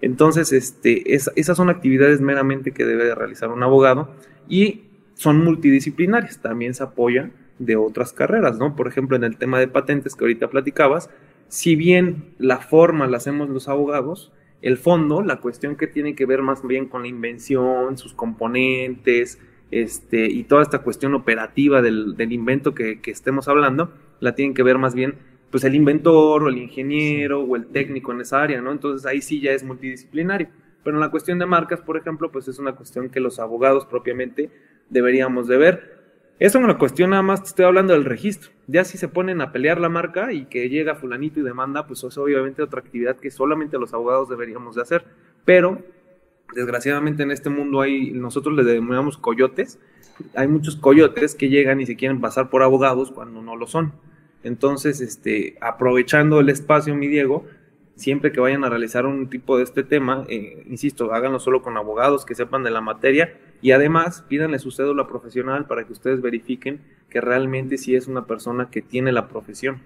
[0.01, 4.13] Entonces, este, esas son actividades meramente que debe de realizar un abogado
[4.49, 8.75] y son multidisciplinarias, también se apoyan de otras carreras, ¿no?
[8.75, 11.09] Por ejemplo, en el tema de patentes que ahorita platicabas,
[11.47, 16.25] si bien la forma la hacemos los abogados, el fondo, la cuestión que tiene que
[16.25, 19.39] ver más bien con la invención, sus componentes,
[19.71, 24.77] este, y toda esta cuestión operativa del, invento que, estemos hablando, la tienen que ver
[24.77, 25.15] más bien
[25.51, 28.71] pues el inventor o el ingeniero o el técnico en esa área, ¿no?
[28.71, 30.49] Entonces ahí sí ya es multidisciplinario.
[30.83, 33.85] pero en la cuestión de marcas, por ejemplo, pues es una cuestión que los abogados
[33.85, 34.51] propiamente
[34.89, 35.98] deberíamos de ver.
[36.39, 38.51] Eso en la cuestión nada más te estoy hablando del registro.
[38.67, 42.01] Ya si se ponen a pelear la marca y que llega fulanito y demanda, pues
[42.05, 45.03] es obviamente otra actividad que solamente los abogados deberíamos de hacer.
[45.43, 45.79] Pero
[46.55, 49.79] desgraciadamente en este mundo hay, nosotros le denominamos coyotes.
[50.33, 53.91] Hay muchos coyotes que llegan y se quieren pasar por abogados cuando no lo son.
[54.41, 57.43] Entonces, este, aprovechando el espacio, mi Diego,
[57.95, 61.75] siempre que vayan a realizar un tipo de este tema, eh, insisto, háganlo solo con
[61.75, 66.21] abogados que sepan de la materia y además pídanle su cédula profesional para que ustedes
[66.21, 69.81] verifiquen que realmente sí es una persona que tiene la profesión.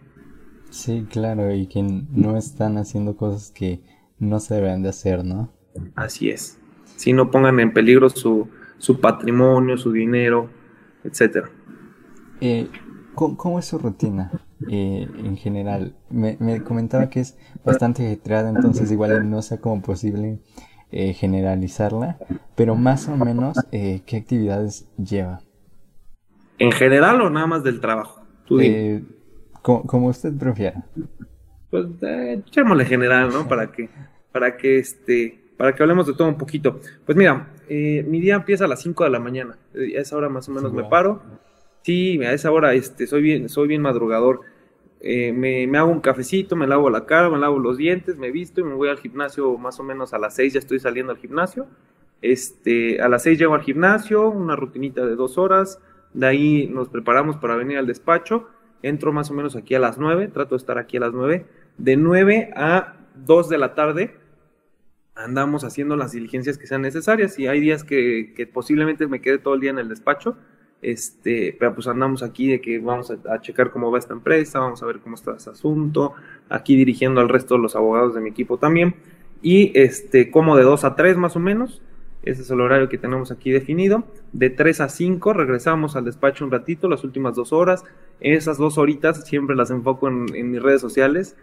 [0.69, 3.81] Sí, claro, y que no están haciendo cosas que
[4.19, 5.51] no se deben de hacer, ¿no?
[5.95, 6.59] Así es.
[6.95, 10.49] Si no pongan en peligro su, su patrimonio, su dinero,
[11.03, 11.49] etcétera.
[12.41, 12.67] Eh,
[13.15, 14.31] ¿cómo, es su rutina?
[14.69, 15.95] Eh, en general.
[16.09, 20.39] Me, comentaba que es bastante ajetreada, entonces igual no sea como posible
[20.93, 22.17] eh, generalizarla,
[22.55, 25.41] pero más o menos, eh, ¿qué actividades lleva?
[26.59, 28.21] ¿En general o nada más del trabajo?
[29.61, 30.85] como, usted prefiera.
[31.71, 33.47] Pues echémosle general, ¿no?
[33.47, 33.89] Para que,
[34.31, 36.79] para que este, para que hablemos de todo un poquito.
[37.05, 39.57] Pues mira, mi día empieza a las 5 de la mañana.
[39.73, 41.23] A esa hora más o menos me paro.
[41.81, 44.41] Sí, a esa hora este, soy bien, soy bien madrugador.
[45.05, 48.61] Eh, me, hago un cafecito, me lavo la cara, me lavo los dientes, me visto
[48.61, 51.17] y me voy al gimnasio más o menos a las 6 ya estoy saliendo al
[51.17, 51.67] gimnasio.
[52.21, 55.81] Este, a las 6 llego al gimnasio, una rutinita de dos horas,
[56.13, 58.47] de ahí nos preparamos para venir al despacho,
[58.81, 61.45] entro más o menos aquí a las 9, trato de estar aquí a las 9,
[61.77, 64.15] de 9 a 2 de la tarde
[65.15, 69.37] andamos haciendo las diligencias que sean necesarias y hay días que, que posiblemente me quede
[69.37, 70.37] todo el día en el despacho,
[70.83, 74.83] este, pero pues andamos aquí de que vamos a, checar cómo va esta empresa, vamos
[74.83, 76.13] a ver cómo está ese asunto,
[76.49, 78.95] aquí dirigiendo al resto de los abogados de mi equipo también,
[79.41, 81.81] y este, como de 2 a 3 más o menos,
[82.23, 86.45] ese es el horario que tenemos aquí definido, de 3 a 5 regresamos al despacho
[86.45, 87.83] un ratito, las últimas dos horas,
[88.19, 91.35] esas dos horitas siempre las enfoco en, mis redes sociales,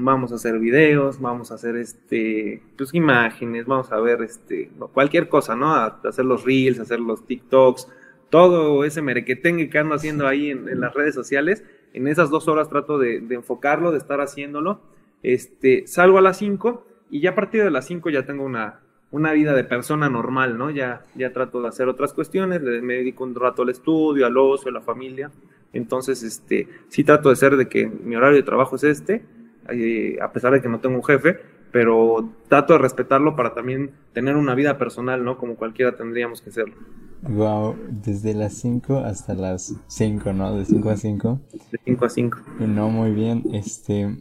[0.00, 5.28] vamos a hacer videos, vamos a hacer este, pues imágenes, vamos a ver este, cualquier
[5.28, 5.74] cosa, ¿no?
[5.74, 7.88] Hacer los reels, hacer los TikToks,
[8.32, 12.70] todo ese merequetengue que ando haciendo ahí en, las redes sociales, en esas dos horas
[12.70, 14.80] trato de, enfocarlo, de estar haciéndolo.
[15.22, 18.80] Este, salgo a las 5 y ya a partir de las 5 ya tengo una,
[19.10, 20.70] una vida de persona normal, ¿no?
[20.70, 24.70] Ya, ya trato de hacer otras cuestiones, me dedico un rato al estudio, al ocio,
[24.70, 25.30] a la familia.
[25.74, 29.26] Entonces, este, sí trato de ser de que mi horario de trabajo es este,
[29.68, 31.38] eh, a pesar de que no tengo un jefe,
[31.72, 35.38] pero trato de respetarlo para también tener una vida personal, ¿no?
[35.38, 36.74] Como cualquiera tendríamos que serlo.
[37.22, 40.56] Wow, desde las 5 hasta las 5, ¿no?
[40.56, 41.40] De 5 a 5.
[41.70, 42.38] De 5 a 5.
[42.60, 43.44] No, muy bien.
[43.52, 44.16] Este.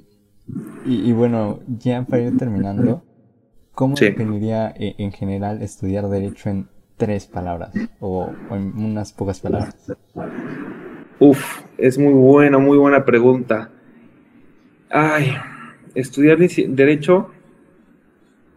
[0.85, 3.03] Y, bueno, ya para ir terminando,
[3.73, 7.73] ¿cómo definiría eh, en general estudiar Derecho en tres palabras?
[7.99, 9.75] O, en unas pocas palabras.
[11.19, 13.71] Uf, es muy buena, muy buena pregunta.
[14.89, 15.33] Ay,
[15.95, 17.31] estudiar Derecho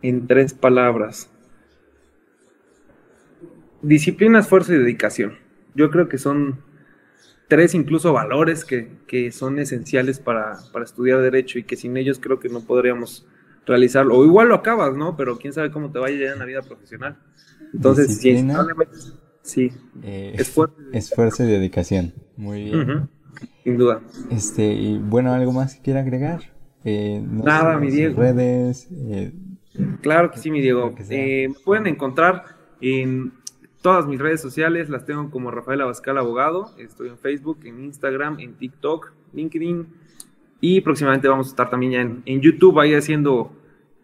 [0.09, 1.31] en tres palabras
[3.85, 5.35] disciplina, esfuerzo y dedicación.
[5.75, 6.61] Yo creo que son
[7.49, 12.49] tres incluso valores que, son esenciales para, estudiar derecho y que sin ellos creo que
[12.49, 13.27] no podríamos
[13.67, 14.17] realizarlo.
[14.17, 15.17] O igual lo acabas, ¿no?
[15.17, 17.19] Pero quién sabe cómo te vaya en la vida profesional.
[17.73, 18.19] Entonces,
[19.43, 22.15] sí, eh, esfuerzo, esfuerzo, y dedicación.
[22.37, 23.09] Muy bien.
[23.63, 24.01] Sin duda.
[24.31, 26.53] Este, y bueno, ¿algo más que quiera agregar?
[26.85, 28.21] Eh, Nada, mi Diego.
[28.21, 28.89] Redes.
[28.93, 29.33] Eh,
[30.01, 30.95] claro que sí, mi Diego.
[31.65, 32.45] pueden encontrar
[32.81, 33.33] en
[33.85, 36.71] Todas mis redes sociales las tengo como Rafael Abascal Abogado.
[36.79, 39.87] Estoy en Facebook, en Instagram, en TikTok, LinkedIn.
[40.63, 43.53] Y próximamente vamos a estar también ya en, YouTube ahí haciendo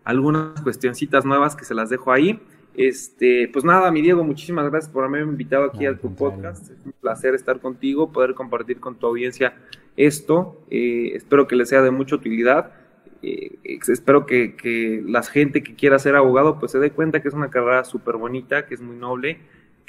[0.04, 2.42] algunas cuestioncitas nuevas que se las dejo ahí.
[2.76, 6.70] Este, pues nada, mi Diego, muchísimas gracias por haberme invitado aquí a tu podcast.
[6.70, 9.54] Es un placer estar contigo, poder compartir con tu audiencia
[9.96, 10.61] esto.
[10.68, 12.74] Eh, espero que les sea de mucha utilidad.
[13.22, 17.28] Eh, espero que, que, la gente que quiera ser abogado pues se dé cuenta que
[17.28, 19.40] es una carrera súper bonita, que es muy noble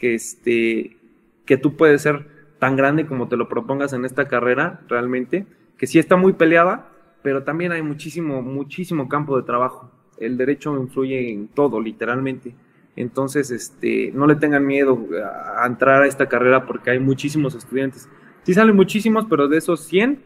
[0.02, 0.98] que, este,
[1.46, 2.28] que tú puedes ser
[2.60, 5.46] tan grande como te lo propongas en esta carrera, realmente,
[5.78, 6.90] que sí está muy peleada,
[7.22, 9.92] pero también hay muchísimo, muchísimo campo de trabajo.
[10.18, 12.56] El derecho influye en todo, literalmente.
[12.96, 15.08] Entonces, este, no le tengan miedo
[15.56, 18.10] a entrar a esta carrera porque hay muchísimos estudiantes.
[18.44, 20.20] Sí salen muchísimos, pero de esos 100,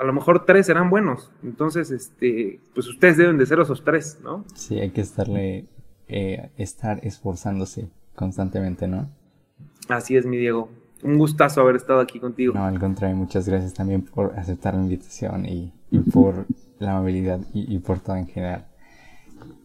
[0.00, 1.30] a lo mejor tres serán buenos.
[1.42, 4.44] Entonces, este, pues ustedes deben de ser esos tres, ¿no?
[4.54, 5.66] Sí, hay que estarle,
[6.08, 9.08] eh, estar esforzándose constantemente, ¿no?
[9.88, 10.68] Así es, mi Diego.
[11.02, 12.54] Un gustazo haber estado aquí contigo.
[12.54, 15.72] No, al contrario, muchas gracias también por aceptar la invitación y,
[16.12, 16.46] por
[16.78, 18.66] la amabilidad y, por todo en general.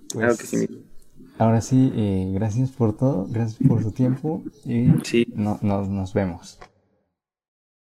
[0.10, 0.68] claro que sí, mi
[1.40, 5.28] ahora sí, eh, gracias por todo, gracias por su tiempo y Sí.
[5.36, 6.60] no- no- nos vemos.